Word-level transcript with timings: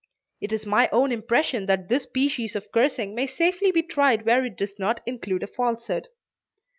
It 0.39 0.51
is 0.51 0.65
my 0.65 0.89
own 0.91 1.11
impression 1.11 1.67
that 1.67 1.87
this 1.87 2.05
species 2.05 2.55
of 2.55 2.71
cursing 2.71 3.13
may 3.13 3.27
safely 3.27 3.71
be 3.71 3.83
tried 3.83 4.25
where 4.25 4.43
it 4.43 4.57
does 4.57 4.79
not 4.79 4.99
include 5.05 5.43
a 5.43 5.47
falsehood. 5.47 6.07